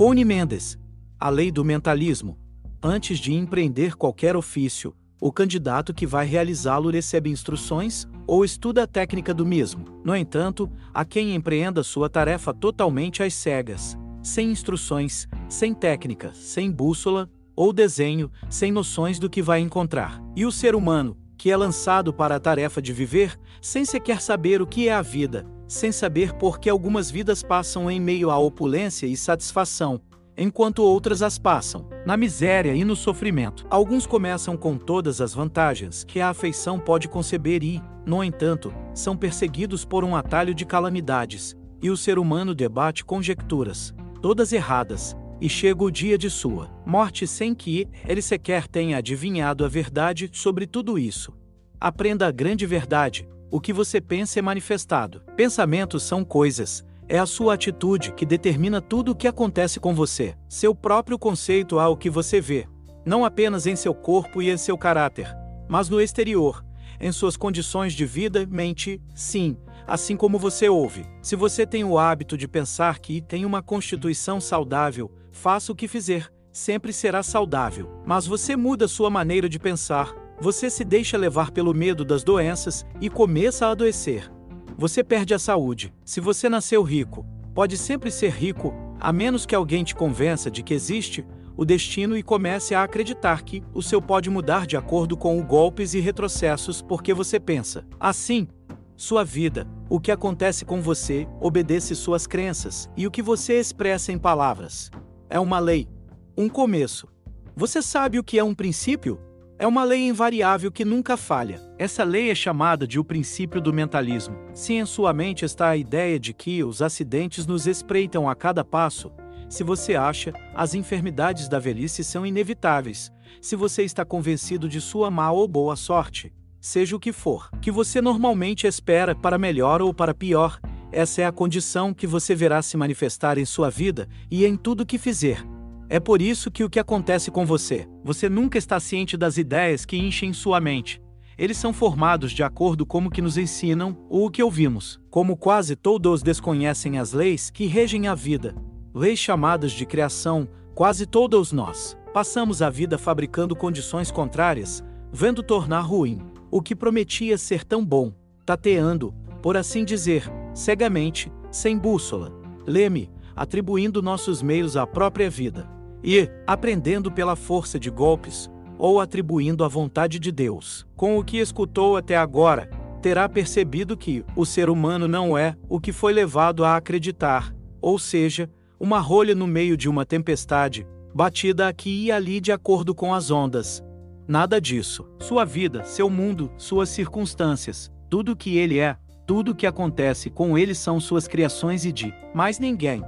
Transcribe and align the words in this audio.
Cone 0.00 0.24
Mendes. 0.24 0.78
A 1.18 1.28
lei 1.28 1.52
do 1.52 1.62
mentalismo. 1.62 2.38
Antes 2.82 3.18
de 3.18 3.34
empreender 3.34 3.96
qualquer 3.96 4.34
ofício, 4.34 4.96
o 5.20 5.30
candidato 5.30 5.92
que 5.92 6.06
vai 6.06 6.24
realizá-lo 6.24 6.88
recebe 6.88 7.28
instruções 7.28 8.08
ou 8.26 8.42
estuda 8.42 8.84
a 8.84 8.86
técnica 8.86 9.34
do 9.34 9.44
mesmo. 9.44 10.00
No 10.02 10.16
entanto, 10.16 10.72
há 10.94 11.04
quem 11.04 11.34
empreenda 11.34 11.82
sua 11.82 12.08
tarefa 12.08 12.54
totalmente 12.54 13.22
às 13.22 13.34
cegas, 13.34 13.94
sem 14.22 14.50
instruções, 14.50 15.28
sem 15.50 15.74
técnica, 15.74 16.32
sem 16.32 16.72
bússola 16.72 17.28
ou 17.54 17.70
desenho, 17.70 18.30
sem 18.48 18.72
noções 18.72 19.18
do 19.18 19.28
que 19.28 19.42
vai 19.42 19.60
encontrar. 19.60 20.18
E 20.34 20.46
o 20.46 20.50
ser 20.50 20.74
humano, 20.74 21.14
que 21.36 21.50
é 21.50 21.56
lançado 21.58 22.10
para 22.10 22.36
a 22.36 22.40
tarefa 22.40 22.80
de 22.80 22.94
viver, 22.94 23.38
sem 23.60 23.84
sequer 23.84 24.22
saber 24.22 24.62
o 24.62 24.66
que 24.66 24.88
é 24.88 24.94
a 24.94 25.02
vida, 25.02 25.44
sem 25.70 25.92
saber 25.92 26.32
por 26.32 26.58
que 26.58 26.68
algumas 26.68 27.12
vidas 27.12 27.44
passam 27.44 27.88
em 27.88 28.00
meio 28.00 28.28
à 28.28 28.36
opulência 28.36 29.06
e 29.06 29.16
satisfação, 29.16 30.00
enquanto 30.36 30.82
outras 30.82 31.22
as 31.22 31.38
passam, 31.38 31.88
na 32.04 32.16
miséria 32.16 32.74
e 32.74 32.82
no 32.82 32.96
sofrimento. 32.96 33.64
Alguns 33.70 34.04
começam 34.04 34.56
com 34.56 34.76
todas 34.76 35.20
as 35.20 35.32
vantagens 35.32 36.02
que 36.02 36.20
a 36.20 36.30
afeição 36.30 36.80
pode 36.80 37.06
conceber 37.06 37.62
e, 37.62 37.80
no 38.04 38.24
entanto, 38.24 38.74
são 38.92 39.16
perseguidos 39.16 39.84
por 39.84 40.02
um 40.02 40.16
atalho 40.16 40.52
de 40.52 40.66
calamidades, 40.66 41.56
e 41.80 41.88
o 41.88 41.96
ser 41.96 42.18
humano 42.18 42.52
debate 42.52 43.04
conjecturas, 43.04 43.94
todas 44.20 44.52
erradas, 44.52 45.16
e 45.40 45.48
chega 45.48 45.84
o 45.84 45.90
dia 45.90 46.18
de 46.18 46.28
sua 46.28 46.68
morte 46.84 47.28
sem 47.28 47.54
que 47.54 47.86
ele 48.08 48.20
sequer 48.20 48.66
tenha 48.66 48.98
adivinhado 48.98 49.64
a 49.64 49.68
verdade 49.68 50.28
sobre 50.32 50.66
tudo 50.66 50.98
isso. 50.98 51.32
Aprenda 51.80 52.26
a 52.26 52.32
grande 52.32 52.66
verdade: 52.66 53.28
o 53.50 53.60
que 53.60 53.72
você 53.72 54.00
pensa 54.00 54.38
é 54.38 54.42
manifestado. 54.42 55.22
Pensamentos 55.36 56.02
são 56.02 56.24
coisas, 56.24 56.84
é 57.08 57.18
a 57.18 57.26
sua 57.26 57.54
atitude 57.54 58.12
que 58.12 58.24
determina 58.24 58.80
tudo 58.80 59.12
o 59.12 59.14
que 59.14 59.26
acontece 59.26 59.80
com 59.80 59.94
você. 59.94 60.34
Seu 60.48 60.74
próprio 60.74 61.18
conceito 61.18 61.78
ao 61.78 61.96
que 61.96 62.08
você 62.08 62.40
vê, 62.40 62.68
não 63.04 63.24
apenas 63.24 63.66
em 63.66 63.74
seu 63.74 63.94
corpo 63.94 64.40
e 64.40 64.50
em 64.50 64.56
seu 64.56 64.78
caráter, 64.78 65.34
mas 65.68 65.88
no 65.88 66.00
exterior, 66.00 66.64
em 67.00 67.10
suas 67.10 67.36
condições 67.36 67.94
de 67.94 68.04
vida, 68.04 68.46
mente, 68.46 69.00
sim, 69.14 69.56
assim 69.86 70.16
como 70.16 70.38
você 70.38 70.68
ouve. 70.68 71.04
Se 71.22 71.34
você 71.34 71.66
tem 71.66 71.82
o 71.82 71.98
hábito 71.98 72.36
de 72.36 72.46
pensar 72.46 72.98
que 72.98 73.20
tem 73.20 73.44
uma 73.44 73.62
constituição 73.62 74.40
saudável, 74.40 75.10
faça 75.32 75.72
o 75.72 75.74
que 75.74 75.88
fizer, 75.88 76.30
sempre 76.52 76.92
será 76.92 77.22
saudável. 77.22 77.90
Mas 78.06 78.26
você 78.26 78.54
muda 78.54 78.86
sua 78.86 79.10
maneira 79.10 79.48
de 79.48 79.58
pensar, 79.58 80.14
você 80.40 80.70
se 80.70 80.84
deixa 80.84 81.18
levar 81.18 81.50
pelo 81.50 81.74
medo 81.74 82.04
das 82.04 82.24
doenças 82.24 82.86
e 83.00 83.10
começa 83.10 83.66
a 83.66 83.70
adoecer. 83.72 84.30
Você 84.78 85.04
perde 85.04 85.34
a 85.34 85.38
saúde. 85.38 85.92
Se 86.04 86.20
você 86.20 86.48
nasceu 86.48 86.82
rico, 86.82 87.26
pode 87.54 87.76
sempre 87.76 88.10
ser 88.10 88.30
rico, 88.30 88.72
a 88.98 89.12
menos 89.12 89.44
que 89.44 89.54
alguém 89.54 89.84
te 89.84 89.94
convença 89.94 90.50
de 90.50 90.62
que 90.62 90.72
existe 90.72 91.26
o 91.56 91.64
destino 91.64 92.16
e 92.16 92.22
comece 92.22 92.74
a 92.74 92.82
acreditar 92.82 93.42
que 93.42 93.62
o 93.74 93.82
seu 93.82 94.00
pode 94.00 94.30
mudar 94.30 94.66
de 94.66 94.78
acordo 94.78 95.14
com 95.14 95.38
os 95.38 95.44
golpes 95.44 95.92
e 95.92 96.00
retrocessos 96.00 96.80
porque 96.80 97.12
você 97.12 97.38
pensa. 97.38 97.84
Assim, 97.98 98.48
sua 98.96 99.24
vida, 99.24 99.68
o 99.90 100.00
que 100.00 100.10
acontece 100.10 100.64
com 100.64 100.80
você, 100.80 101.28
obedece 101.38 101.94
suas 101.94 102.26
crenças 102.26 102.88
e 102.96 103.06
o 103.06 103.10
que 103.10 103.20
você 103.20 103.60
expressa 103.60 104.10
em 104.10 104.18
palavras. 104.18 104.90
É 105.28 105.38
uma 105.38 105.58
lei, 105.58 105.86
um 106.34 106.48
começo. 106.48 107.08
Você 107.54 107.82
sabe 107.82 108.18
o 108.18 108.24
que 108.24 108.38
é 108.38 108.44
um 108.44 108.54
princípio? 108.54 109.20
É 109.60 109.66
uma 109.66 109.84
lei 109.84 110.08
invariável 110.08 110.72
que 110.72 110.86
nunca 110.86 111.18
falha. 111.18 111.60
Essa 111.78 112.02
lei 112.02 112.30
é 112.30 112.34
chamada 112.34 112.86
de 112.86 112.98
o 112.98 113.04
princípio 113.04 113.60
do 113.60 113.74
mentalismo. 113.74 114.34
Se 114.54 114.72
em 114.72 114.86
sua 114.86 115.12
mente 115.12 115.44
está 115.44 115.68
a 115.68 115.76
ideia 115.76 116.18
de 116.18 116.32
que 116.32 116.64
os 116.64 116.80
acidentes 116.80 117.46
nos 117.46 117.66
espreitam 117.66 118.26
a 118.26 118.34
cada 118.34 118.64
passo, 118.64 119.12
se 119.50 119.62
você 119.62 119.96
acha 119.96 120.32
as 120.54 120.72
enfermidades 120.72 121.46
da 121.46 121.58
velhice 121.58 122.02
são 122.02 122.24
inevitáveis, 122.24 123.12
se 123.38 123.54
você 123.54 123.82
está 123.82 124.02
convencido 124.02 124.66
de 124.66 124.80
sua 124.80 125.10
má 125.10 125.30
ou 125.30 125.46
boa 125.46 125.76
sorte, 125.76 126.32
seja 126.58 126.96
o 126.96 127.00
que 127.00 127.12
for, 127.12 127.50
que 127.60 127.70
você 127.70 128.00
normalmente 128.00 128.66
espera 128.66 129.14
para 129.14 129.36
melhor 129.36 129.82
ou 129.82 129.92
para 129.92 130.14
pior, 130.14 130.58
essa 130.90 131.20
é 131.20 131.26
a 131.26 131.32
condição 131.32 131.92
que 131.92 132.06
você 132.06 132.34
verá 132.34 132.62
se 132.62 132.78
manifestar 132.78 133.36
em 133.36 133.44
sua 133.44 133.68
vida 133.68 134.08
e 134.30 134.46
em 134.46 134.56
tudo 134.56 134.86
que 134.86 134.96
fizer. 134.96 135.44
É 135.92 135.98
por 135.98 136.22
isso 136.22 136.52
que 136.52 136.62
o 136.62 136.70
que 136.70 136.78
acontece 136.78 137.32
com 137.32 137.44
você, 137.44 137.88
você 138.04 138.28
nunca 138.28 138.56
está 138.56 138.78
ciente 138.78 139.16
das 139.16 139.36
ideias 139.36 139.84
que 139.84 139.96
enchem 139.96 140.32
sua 140.32 140.60
mente. 140.60 141.02
Eles 141.36 141.56
são 141.56 141.72
formados 141.72 142.30
de 142.30 142.44
acordo 142.44 142.86
com 142.86 143.04
o 143.04 143.10
que 143.10 143.20
nos 143.20 143.36
ensinam 143.36 143.98
ou 144.08 144.26
o 144.26 144.30
que 144.30 144.40
ouvimos. 144.40 145.00
Como 145.10 145.36
quase 145.36 145.74
todos 145.74 146.22
desconhecem 146.22 146.96
as 146.96 147.12
leis 147.12 147.50
que 147.50 147.66
regem 147.66 148.06
a 148.06 148.14
vida, 148.14 148.54
leis 148.94 149.18
chamadas 149.18 149.72
de 149.72 149.84
criação, 149.84 150.46
quase 150.76 151.06
todos 151.06 151.50
nós 151.50 151.98
passamos 152.14 152.62
a 152.62 152.70
vida 152.70 152.96
fabricando 152.96 153.56
condições 153.56 154.12
contrárias, 154.12 154.84
vendo 155.12 155.42
tornar 155.42 155.80
ruim 155.80 156.20
o 156.52 156.62
que 156.62 156.76
prometia 156.76 157.36
ser 157.36 157.64
tão 157.64 157.84
bom, 157.84 158.12
tateando, 158.46 159.12
por 159.42 159.56
assim 159.56 159.84
dizer, 159.84 160.30
cegamente, 160.54 161.32
sem 161.50 161.76
bússola. 161.76 162.32
Leme, 162.64 163.10
atribuindo 163.34 164.00
nossos 164.00 164.40
meios 164.40 164.76
à 164.76 164.86
própria 164.86 165.28
vida 165.28 165.79
e 166.02 166.28
aprendendo 166.46 167.10
pela 167.10 167.36
força 167.36 167.78
de 167.78 167.90
golpes 167.90 168.50
ou 168.78 169.00
atribuindo 169.00 169.64
à 169.64 169.68
vontade 169.68 170.18
de 170.18 170.32
Deus. 170.32 170.86
Com 170.96 171.18
o 171.18 171.24
que 171.24 171.38
escutou 171.38 171.96
até 171.96 172.16
agora, 172.16 172.70
terá 173.02 173.28
percebido 173.28 173.96
que 173.96 174.24
o 174.34 174.44
ser 174.46 174.70
humano 174.70 175.06
não 175.06 175.36
é 175.36 175.54
o 175.68 175.80
que 175.80 175.92
foi 175.92 176.12
levado 176.12 176.64
a 176.64 176.76
acreditar, 176.76 177.54
ou 177.80 177.98
seja, 177.98 178.50
uma 178.78 178.98
rolha 178.98 179.34
no 179.34 179.46
meio 179.46 179.76
de 179.76 179.88
uma 179.88 180.06
tempestade, 180.06 180.86
batida 181.14 181.68
aqui 181.68 182.06
e 182.06 182.12
ali 182.12 182.40
de 182.40 182.52
acordo 182.52 182.94
com 182.94 183.12
as 183.12 183.30
ondas. 183.30 183.82
Nada 184.26 184.60
disso. 184.60 185.06
Sua 185.18 185.44
vida, 185.44 185.84
seu 185.84 186.08
mundo, 186.08 186.50
suas 186.56 186.88
circunstâncias, 186.88 187.90
tudo 188.08 188.32
o 188.32 188.36
que 188.36 188.56
ele 188.56 188.78
é, 188.78 188.96
tudo 189.26 189.52
o 189.52 189.54
que 189.54 189.66
acontece 189.66 190.30
com 190.30 190.56
ele 190.56 190.74
são 190.74 190.98
suas 190.98 191.28
criações 191.28 191.84
e 191.84 191.92
de 191.92 192.14
mais 192.34 192.58
ninguém. 192.58 193.02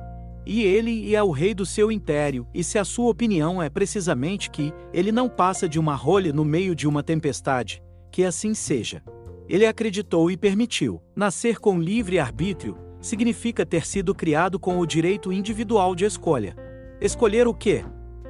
E 0.44 0.62
ele 0.62 1.14
é 1.14 1.22
o 1.22 1.30
rei 1.30 1.54
do 1.54 1.64
seu 1.64 1.92
império, 1.92 2.47
e 2.53 2.64
se 2.64 2.78
a 2.78 2.84
sua 2.84 3.10
opinião 3.10 3.62
é 3.62 3.70
precisamente 3.70 4.50
que 4.50 4.72
ele 4.92 5.12
não 5.12 5.28
passa 5.28 5.69
de 5.69 5.78
uma 5.78 5.94
rolha 5.94 6.32
no 6.32 6.44
meio 6.44 6.75
de 6.75 6.88
uma 6.88 7.03
tempestade, 7.03 7.82
que 8.10 8.25
assim 8.25 8.52
seja. 8.52 9.02
Ele 9.48 9.66
acreditou 9.66 10.31
e 10.31 10.36
permitiu. 10.36 11.00
Nascer 11.14 11.58
com 11.58 11.78
livre 11.78 12.19
arbítrio 12.19 12.76
significa 13.00 13.66
ter 13.66 13.86
sido 13.86 14.14
criado 14.14 14.58
com 14.58 14.78
o 14.78 14.86
direito 14.86 15.32
individual 15.32 15.94
de 15.94 16.04
escolha. 16.04 16.56
Escolher 17.00 17.47
o 17.47 17.54
quê? 17.54 17.84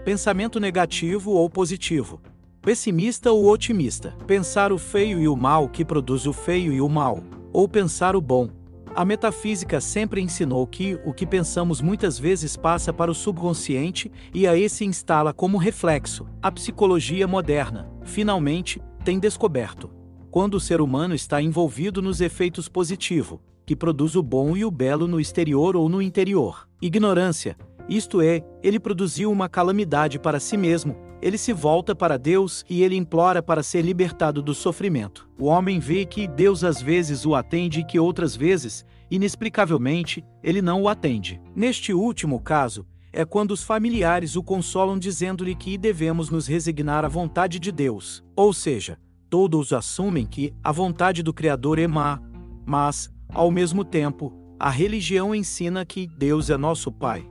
Pensamento 0.05 0.59
negativo 0.59 1.31
ou 1.31 1.49
positivo. 1.49 2.21
Pessimista 2.61 3.31
ou 3.31 3.49
otimista. 3.49 4.17
Pensar 4.27 4.73
o 4.73 4.79
feio 4.79 5.21
e 5.21 5.29
o 5.29 5.37
mal 5.37 5.69
que 5.69 5.85
produz 5.85 6.27
o 6.27 6.33
feio 6.33 6.73
e 6.73 6.81
o 6.81 6.89
mal. 6.89 7.23
Ou 7.53 7.69
pensar 7.69 8.17
o 8.17 8.21
bom. 8.21 8.49
A 8.95 9.07
metafísica 9.07 9.81
sempre 9.81 10.21
ensinou 10.21 10.67
que 10.67 11.01
o 11.03 11.15
que 11.15 11.27
pensamos 11.27 11.81
muitas 11.81 12.19
vezes 12.19 12.59
passa 12.59 12.93
para 12.93 13.11
o 13.11 13.15
subconsciente 13.15 14.13
e 14.35 14.47
a 14.47 14.55
esse 14.55 14.85
instala 14.85 15.33
como 15.33 15.57
reflexo. 15.57 16.27
A 16.43 16.53
psicologia 16.53 17.27
moderna, 17.27 17.91
finalmente, 18.05 18.83
tem 19.03 19.19
descoberto. 19.19 19.91
Quando 20.31 20.55
o 20.55 20.61
ser 20.61 20.83
humano 20.83 21.15
está 21.15 21.41
envolvido 21.41 22.03
nos 22.03 22.21
efeitos 22.21 22.69
positivos, 22.69 23.39
que 23.65 23.75
produz 23.75 24.15
o 24.15 24.23
bom 24.23 24.55
e 24.55 24.65
o 24.65 24.71
belo 24.71 25.07
no 25.07 25.19
exterior 25.19 25.75
ou 25.75 25.89
no 25.89 26.03
interior. 26.03 26.69
Ignorância, 26.81 27.57
isto 27.89 28.21
é, 28.21 28.45
ele 28.63 28.79
produziu 28.79 29.33
uma 29.33 29.49
calamidade 29.49 30.19
para 30.19 30.39
si 30.39 30.59
mesmo, 30.59 30.97
ele 31.23 31.39
se 31.39 31.53
volta 31.53 31.95
para 31.95 32.19
Deus 32.19 32.65
e 32.69 32.83
ele 32.83 32.97
implora 32.97 33.41
para 33.41 33.63
ser 33.63 33.83
libertado 33.83 34.43
do 34.43 34.53
sofrimento. 34.53 35.29
O 35.39 35.47
homem 35.47 35.79
vê 35.79 36.05
que 36.05 36.27
Deus 36.27 36.65
às 36.65 36.83
vezes 36.83 37.25
o 37.25 37.37
atende 37.37 37.81
e 37.81 37.85
que 37.85 37.99
outras 37.99 38.35
vezes, 38.35 38.85
inexplicavelmente, 39.09 40.25
ele 40.43 40.61
não 40.61 40.83
o 40.83 40.89
atende. 40.89 41.41
Neste 41.55 41.95
último 41.95 42.41
caso, 42.41 42.85
é 43.13 43.25
quando 43.25 43.53
os 43.53 43.63
familiares 43.63 44.35
o 44.35 44.43
consolam 44.43 44.99
dizendo-lhe 44.99 45.55
que 45.55 45.79
devemos 45.79 46.29
nos 46.29 46.49
resignar 46.49 47.05
à 47.05 47.09
vontade 47.09 47.61
de 47.61 47.71
Deus. 47.71 48.25
Ou 48.35 48.53
seja, 48.53 48.99
todos 49.31 49.73
assumem 49.73 50.27
que 50.27 50.53
a 50.65 50.73
vontade 50.73 51.23
do 51.23 51.33
Criador 51.33 51.79
é 51.79 51.87
má, 51.87 52.21
mas, 52.67 53.09
ao 53.29 53.51
mesmo 53.51 53.85
tempo, 53.85 54.33
a 54.59 54.71
religião 54.71 55.35
ensina 55.35 55.85
que 55.85 56.07
Deus 56.07 56.51
é 56.51 56.57
nosso 56.57 56.91
Pai. 56.91 57.29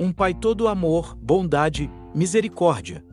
Um 0.00 0.12
Pai 0.12 0.32
todo 0.32 0.68
amor, 0.68 1.14
bondade, 1.16 1.90
misericórdia, 2.14 3.04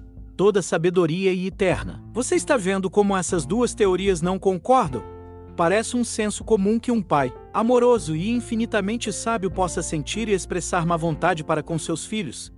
toda 0.41 0.59
sabedoria 0.63 1.31
e 1.31 1.45
eterna. 1.45 2.03
Você 2.11 2.33
está 2.33 2.57
vendo 2.57 2.89
como 2.89 3.15
essas 3.15 3.45
duas 3.45 3.75
teorias 3.75 4.23
não 4.23 4.39
concordam? 4.39 5.03
Parece 5.55 5.95
um 5.95 6.03
senso 6.03 6.43
comum 6.43 6.79
que 6.79 6.91
um 6.91 6.99
pai, 6.99 7.31
amoroso 7.53 8.15
e 8.15 8.27
infinitamente 8.31 9.13
sábio, 9.13 9.51
possa 9.51 9.83
sentir 9.83 10.27
e 10.27 10.33
expressar 10.33 10.83
má 10.83 10.97
vontade 10.97 11.43
para 11.43 11.61
com 11.61 11.77
seus 11.77 12.07
filhos. 12.07 12.51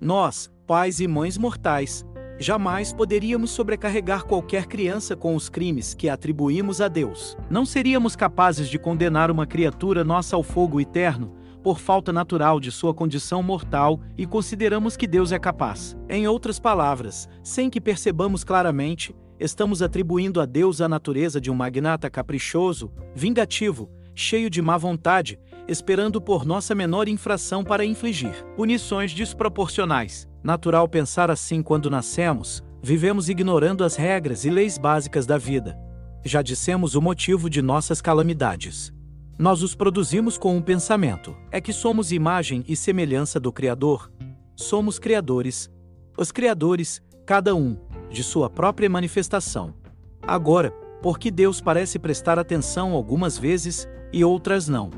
Nós, 0.00 0.50
pais 0.66 0.98
e 0.98 1.06
mães 1.06 1.36
mortais, 1.36 2.06
Jamais 2.38 2.92
poderíamos 2.92 3.50
sobrecarregar 3.50 4.24
qualquer 4.24 4.66
criança 4.66 5.16
com 5.16 5.34
os 5.34 5.48
crimes 5.48 5.94
que 5.94 6.08
atribuímos 6.08 6.82
a 6.82 6.88
Deus. 6.88 7.36
Não 7.48 7.64
seríamos 7.64 8.14
capazes 8.14 8.68
de 8.68 8.78
condenar 8.78 9.30
uma 9.30 9.46
criatura 9.46 10.04
nossa 10.04 10.36
ao 10.36 10.42
fogo 10.42 10.78
eterno, 10.78 11.34
por 11.66 11.80
falta 11.80 12.12
natural 12.12 12.60
de 12.60 12.70
sua 12.70 12.94
condição 12.94 13.42
mortal 13.42 14.00
e 14.16 14.24
consideramos 14.24 14.96
que 14.96 15.04
Deus 15.04 15.32
é 15.32 15.38
capaz. 15.40 15.96
Em 16.08 16.28
outras 16.28 16.60
palavras, 16.60 17.28
sem 17.42 17.68
que 17.68 17.80
percebamos 17.80 18.44
claramente, 18.44 19.12
estamos 19.40 19.82
atribuindo 19.82 20.40
a 20.40 20.46
Deus 20.46 20.80
a 20.80 20.88
natureza 20.88 21.40
de 21.40 21.50
um 21.50 21.56
magnata 21.56 22.08
caprichoso, 22.08 22.92
vingativo, 23.16 23.90
cheio 24.14 24.48
de 24.48 24.62
má 24.62 24.78
vontade, 24.78 25.40
esperando 25.66 26.20
por 26.20 26.46
nossa 26.46 26.72
menor 26.72 27.08
infração 27.08 27.64
para 27.64 27.84
infligir 27.84 28.46
punições 28.54 29.12
desproporcionais. 29.12 30.28
Natural 30.44 30.88
pensar 30.88 31.32
assim 31.32 31.64
quando 31.64 31.90
nascemos, 31.90 32.62
vivemos 32.80 33.28
ignorando 33.28 33.82
as 33.82 33.96
regras 33.96 34.44
e 34.44 34.50
leis 34.50 34.78
básicas 34.78 35.26
da 35.26 35.36
vida. 35.36 35.76
Já 36.24 36.42
dissemos 36.42 36.94
o 36.94 37.02
motivo 37.02 37.50
de 37.50 37.60
nossas 37.60 38.00
calamidades. 38.00 38.94
Nós 39.38 39.62
os 39.62 39.74
produzimos 39.74 40.38
com 40.38 40.56
um 40.56 40.62
pensamento: 40.62 41.36
é 41.50 41.60
que 41.60 41.72
somos 41.72 42.10
imagem 42.10 42.64
e 42.66 42.74
semelhança 42.74 43.38
do 43.38 43.52
Criador. 43.52 44.10
Somos 44.54 44.98
criadores. 44.98 45.70
Os 46.16 46.32
criadores, 46.32 47.02
cada 47.26 47.54
um, 47.54 47.76
de 48.10 48.22
sua 48.22 48.48
própria 48.48 48.88
manifestação. 48.88 49.74
Agora, 50.22 50.70
porque 51.02 51.30
Deus 51.30 51.60
parece 51.60 51.98
prestar 51.98 52.38
atenção 52.38 52.92
algumas 52.92 53.36
vezes 53.36 53.86
e 54.10 54.24
outras 54.24 54.66
não. 54.66 54.90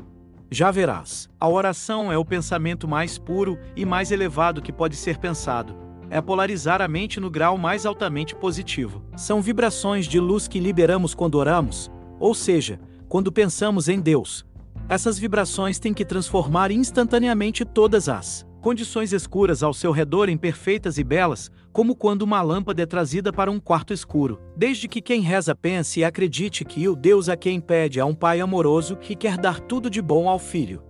Já 0.49 0.71
verás, 0.71 1.29
a 1.37 1.47
oração 1.47 2.11
é 2.11 2.17
o 2.17 2.25
pensamento 2.25 2.87
mais 2.87 3.17
puro 3.17 3.59
e 3.75 3.85
mais 3.85 4.09
elevado 4.09 4.61
que 4.61 4.71
pode 4.71 4.95
ser 4.95 5.17
pensado. 5.17 5.75
É 6.09 6.21
polarizar 6.21 6.81
a 6.81 6.87
mente 6.87 7.19
no 7.19 7.29
grau 7.29 7.57
mais 7.57 7.85
altamente 7.85 8.33
positivo. 8.33 9.03
São 9.15 9.41
vibrações 9.41 10.07
de 10.07 10.19
luz 10.19 10.47
que 10.47 10.59
liberamos 10.59 11.13
quando 11.13 11.35
oramos, 11.35 11.91
ou 12.19 12.33
seja, 12.33 12.79
quando 13.09 13.31
pensamos 13.31 13.89
em 13.89 13.99
Deus. 13.99 14.45
Essas 14.87 15.17
vibrações 15.19 15.79
têm 15.79 15.93
que 15.93 16.05
transformar 16.05 16.71
instantaneamente 16.71 17.65
todas 17.65 18.07
as 18.07 18.47
condições 18.61 19.13
escuras 19.13 19.63
ao 19.63 19.73
seu 19.73 19.91
redor 19.91 20.27
em 20.27 20.37
perfeitas 20.37 20.97
e 20.97 21.03
belas, 21.03 21.49
como 21.71 21.95
quando 21.95 22.23
uma 22.23 22.41
lâmpada 22.41 22.81
é 22.81 22.85
trazida 22.85 23.31
para 23.31 23.49
um 23.49 23.59
quarto 23.59 23.93
escuro. 23.93 24.39
Desde 24.55 24.87
que 24.87 25.01
quem 25.01 25.21
reza 25.21 25.55
pense 25.55 26.01
e 26.01 26.03
acredite 26.03 26.65
que 26.65 26.87
o 26.87 26.95
Deus 26.95 27.29
a 27.29 27.37
quem 27.37 27.61
pede 27.61 27.99
é 27.99 28.05
um 28.05 28.13
pai 28.13 28.41
amoroso 28.41 28.97
que 28.97 29.15
quer 29.15 29.37
dar 29.37 29.61
tudo 29.61 29.89
de 29.89 30.01
bom 30.01 30.27
ao 30.27 30.37
filho. 30.37 30.83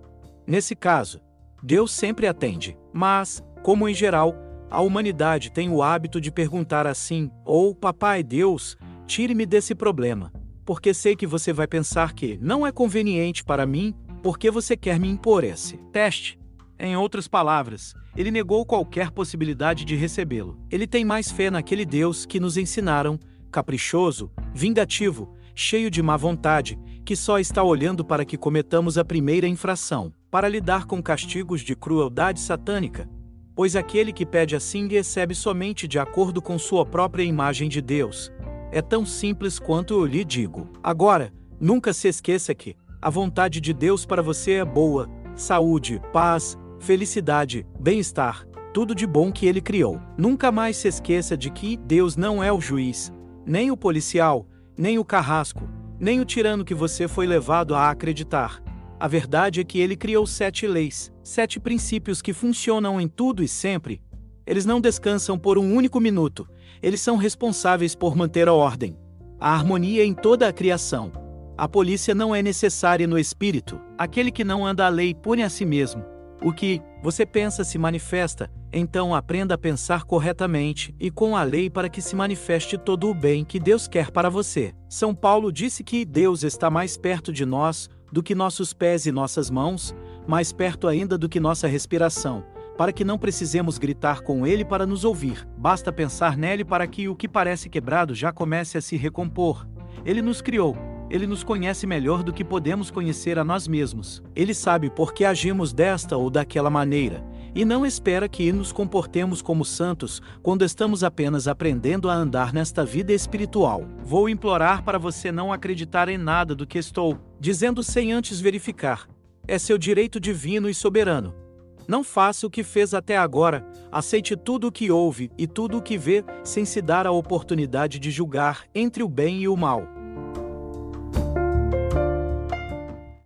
Nesse 0.46 0.74
caso, 0.74 1.20
Deus 1.62 1.92
sempre 1.92 2.26
atende. 2.26 2.76
Mas, 2.92 3.40
como 3.62 3.88
em 3.88 3.94
geral, 3.94 4.34
a 4.68 4.80
humanidade 4.80 5.52
tem 5.52 5.70
o 5.70 5.80
hábito 5.80 6.20
de 6.20 6.32
perguntar 6.32 6.88
assim: 6.88 7.30
ou 7.44 7.70
oh, 7.70 7.74
Papai 7.74 8.24
Deus, 8.24 8.76
tire-me 9.06 9.46
desse 9.46 9.76
problema. 9.76 10.32
Porque 10.64 10.94
sei 10.94 11.16
que 11.16 11.26
você 11.26 11.52
vai 11.52 11.66
pensar 11.66 12.12
que 12.12 12.38
não 12.40 12.66
é 12.66 12.72
conveniente 12.72 13.42
para 13.42 13.66
mim, 13.66 13.94
porque 14.22 14.50
você 14.50 14.76
quer 14.76 14.98
me 14.98 15.08
impor 15.08 15.44
esse 15.44 15.76
teste. 15.92 16.38
Em 16.78 16.96
outras 16.96 17.28
palavras, 17.28 17.94
ele 18.16 18.30
negou 18.30 18.64
qualquer 18.64 19.10
possibilidade 19.10 19.84
de 19.84 19.94
recebê-lo. 19.94 20.58
Ele 20.70 20.86
tem 20.86 21.04
mais 21.04 21.30
fé 21.30 21.50
naquele 21.50 21.84
Deus 21.84 22.24
que 22.24 22.40
nos 22.40 22.56
ensinaram, 22.56 23.18
caprichoso, 23.50 24.30
vingativo, 24.54 25.34
cheio 25.54 25.90
de 25.90 26.02
má 26.02 26.16
vontade, 26.16 26.78
que 27.04 27.14
só 27.14 27.38
está 27.38 27.62
olhando 27.62 28.04
para 28.04 28.24
que 28.24 28.38
cometamos 28.38 28.96
a 28.96 29.04
primeira 29.04 29.46
infração, 29.46 30.12
para 30.30 30.48
lidar 30.48 30.86
com 30.86 31.02
castigos 31.02 31.60
de 31.60 31.74
crueldade 31.74 32.40
satânica. 32.40 33.08
Pois 33.54 33.76
aquele 33.76 34.12
que 34.12 34.24
pede 34.24 34.56
assim 34.56 34.88
recebe 34.88 35.34
somente 35.34 35.86
de 35.86 35.98
acordo 35.98 36.40
com 36.40 36.58
sua 36.58 36.86
própria 36.86 37.24
imagem 37.24 37.68
de 37.68 37.82
Deus. 37.82 38.32
É 38.72 38.80
tão 38.80 39.04
simples 39.04 39.58
quanto 39.58 39.94
eu 39.94 40.06
lhe 40.06 40.24
digo. 40.24 40.68
Agora, 40.82 41.32
nunca 41.60 41.92
se 41.92 42.08
esqueça 42.08 42.54
que 42.54 42.76
a 43.02 43.10
vontade 43.10 43.60
de 43.60 43.72
Deus 43.72 44.06
para 44.06 44.22
você 44.22 44.52
é 44.52 44.64
boa, 44.64 45.08
saúde, 45.34 46.00
paz, 46.12 46.56
felicidade, 46.78 47.66
bem-estar, 47.78 48.46
tudo 48.72 48.94
de 48.94 49.06
bom 49.06 49.32
que 49.32 49.46
ele 49.46 49.60
criou. 49.60 50.00
Nunca 50.16 50.52
mais 50.52 50.76
se 50.76 50.86
esqueça 50.86 51.36
de 51.36 51.50
que 51.50 51.76
Deus 51.78 52.16
não 52.16 52.42
é 52.42 52.52
o 52.52 52.60
juiz, 52.60 53.12
nem 53.44 53.70
o 53.70 53.76
policial, 53.76 54.46
nem 54.76 54.98
o 54.98 55.04
carrasco, 55.04 55.68
nem 55.98 56.20
o 56.20 56.24
tirano 56.24 56.64
que 56.64 56.74
você 56.74 57.08
foi 57.08 57.26
levado 57.26 57.74
a 57.74 57.90
acreditar. 57.90 58.62
A 58.98 59.08
verdade 59.08 59.60
é 59.60 59.64
que 59.64 59.80
ele 59.80 59.96
criou 59.96 60.26
sete 60.26 60.66
leis, 60.66 61.12
sete 61.24 61.58
princípios 61.58 62.22
que 62.22 62.32
funcionam 62.32 63.00
em 63.00 63.08
tudo 63.08 63.42
e 63.42 63.48
sempre. 63.48 64.00
Eles 64.46 64.64
não 64.64 64.80
descansam 64.80 65.38
por 65.38 65.58
um 65.58 65.74
único 65.74 66.00
minuto, 66.00 66.48
eles 66.82 67.00
são 67.00 67.16
responsáveis 67.16 67.94
por 67.94 68.16
manter 68.16 68.48
a 68.48 68.54
ordem, 68.54 68.96
a 69.38 69.52
harmonia 69.54 70.04
em 70.04 70.14
toda 70.14 70.48
a 70.48 70.52
criação. 70.52 71.12
A 71.56 71.68
polícia 71.68 72.14
não 72.14 72.34
é 72.34 72.42
necessária 72.42 73.06
no 73.06 73.18
espírito, 73.18 73.78
aquele 73.98 74.30
que 74.30 74.44
não 74.44 74.66
anda 74.66 74.86
a 74.86 74.88
lei 74.88 75.14
pune 75.14 75.42
a 75.42 75.50
si 75.50 75.66
mesmo. 75.66 76.02
O 76.42 76.52
que 76.52 76.80
você 77.02 77.26
pensa 77.26 77.64
se 77.64 77.76
manifesta, 77.76 78.50
então 78.72 79.14
aprenda 79.14 79.54
a 79.54 79.58
pensar 79.58 80.04
corretamente 80.04 80.94
e 80.98 81.10
com 81.10 81.36
a 81.36 81.42
lei 81.42 81.68
para 81.68 81.90
que 81.90 82.00
se 82.00 82.16
manifeste 82.16 82.78
todo 82.78 83.10
o 83.10 83.14
bem 83.14 83.44
que 83.44 83.60
Deus 83.60 83.86
quer 83.86 84.10
para 84.10 84.30
você. 84.30 84.72
São 84.88 85.14
Paulo 85.14 85.52
disse 85.52 85.84
que 85.84 86.04
Deus 86.04 86.42
está 86.42 86.70
mais 86.70 86.96
perto 86.96 87.30
de 87.30 87.44
nós 87.44 87.90
do 88.10 88.22
que 88.22 88.34
nossos 88.34 88.72
pés 88.72 89.04
e 89.04 89.12
nossas 89.12 89.50
mãos, 89.50 89.94
mais 90.26 90.50
perto 90.50 90.88
ainda 90.88 91.18
do 91.18 91.28
que 91.28 91.38
nossa 91.38 91.68
respiração, 91.68 92.42
para 92.80 92.94
que 92.94 93.04
não 93.04 93.18
precisemos 93.18 93.76
gritar 93.76 94.22
com 94.22 94.46
Ele 94.46 94.64
para 94.64 94.86
nos 94.86 95.04
ouvir. 95.04 95.46
Basta 95.54 95.92
pensar 95.92 96.34
nele 96.34 96.64
para 96.64 96.86
que 96.86 97.10
o 97.10 97.14
que 97.14 97.28
parece 97.28 97.68
quebrado 97.68 98.14
já 98.14 98.32
comece 98.32 98.78
a 98.78 98.80
se 98.80 98.96
recompor. 98.96 99.68
Ele 100.02 100.22
nos 100.22 100.40
criou, 100.40 100.74
ele 101.10 101.26
nos 101.26 101.44
conhece 101.44 101.86
melhor 101.86 102.22
do 102.22 102.32
que 102.32 102.42
podemos 102.42 102.90
conhecer 102.90 103.38
a 103.38 103.44
nós 103.44 103.68
mesmos. 103.68 104.22
Ele 104.34 104.54
sabe 104.54 104.88
por 104.88 105.12
que 105.12 105.26
agimos 105.26 105.74
desta 105.74 106.16
ou 106.16 106.30
daquela 106.30 106.70
maneira, 106.70 107.22
e 107.54 107.66
não 107.66 107.84
espera 107.84 108.26
que 108.30 108.50
nos 108.50 108.72
comportemos 108.72 109.42
como 109.42 109.62
santos 109.62 110.22
quando 110.42 110.64
estamos 110.64 111.04
apenas 111.04 111.46
aprendendo 111.46 112.08
a 112.08 112.14
andar 112.14 112.50
nesta 112.50 112.82
vida 112.82 113.12
espiritual. 113.12 113.84
Vou 114.02 114.26
implorar 114.26 114.82
para 114.84 114.98
você 114.98 115.30
não 115.30 115.52
acreditar 115.52 116.08
em 116.08 116.16
nada 116.16 116.54
do 116.54 116.66
que 116.66 116.78
estou 116.78 117.18
dizendo 117.38 117.82
sem 117.82 118.10
antes 118.10 118.40
verificar. 118.40 119.06
É 119.46 119.58
seu 119.58 119.76
direito 119.76 120.18
divino 120.18 120.66
e 120.66 120.72
soberano. 120.72 121.49
Não 121.86 122.04
faça 122.04 122.46
o 122.46 122.50
que 122.50 122.62
fez 122.62 122.94
até 122.94 123.16
agora, 123.16 123.66
aceite 123.90 124.36
tudo 124.36 124.68
o 124.68 124.72
que 124.72 124.90
ouve 124.90 125.30
e 125.36 125.46
tudo 125.46 125.78
o 125.78 125.82
que 125.82 125.98
vê, 125.98 126.24
sem 126.44 126.64
se 126.64 126.80
dar 126.80 127.06
a 127.06 127.12
oportunidade 127.12 127.98
de 127.98 128.10
julgar 128.10 128.64
entre 128.74 129.02
o 129.02 129.08
bem 129.08 129.42
e 129.42 129.48
o 129.48 129.56
mal. 129.56 129.99